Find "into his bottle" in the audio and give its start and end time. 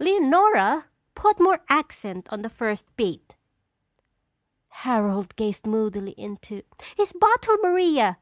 6.18-7.56